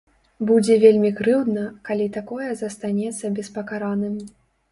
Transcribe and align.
Будзе 0.51 0.75
вельмі 0.83 1.11
крыўдна, 1.19 1.65
калі 1.89 2.07
такое 2.17 2.49
застанецца 2.61 3.31
беспакараным. 3.41 4.17